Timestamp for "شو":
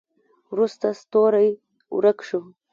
2.27-2.41